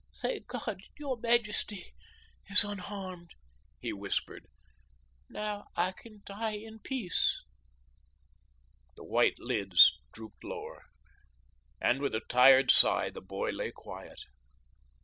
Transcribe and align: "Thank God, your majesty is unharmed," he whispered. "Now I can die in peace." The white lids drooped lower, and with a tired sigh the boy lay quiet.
"Thank 0.19 0.47
God, 0.47 0.81
your 0.97 1.15
majesty 1.15 1.93
is 2.47 2.63
unharmed," 2.63 3.35
he 3.79 3.93
whispered. 3.93 4.47
"Now 5.29 5.65
I 5.75 5.91
can 5.91 6.23
die 6.25 6.55
in 6.55 6.79
peace." 6.79 7.43
The 8.95 9.03
white 9.05 9.37
lids 9.37 9.99
drooped 10.11 10.43
lower, 10.43 10.85
and 11.79 12.01
with 12.01 12.15
a 12.15 12.19
tired 12.27 12.71
sigh 12.71 13.11
the 13.11 13.21
boy 13.21 13.51
lay 13.51 13.69
quiet. 13.71 14.21